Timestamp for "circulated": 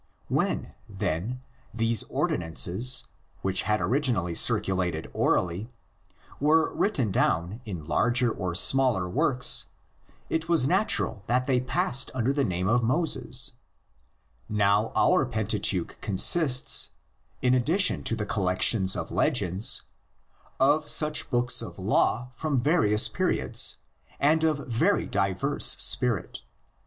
4.33-5.07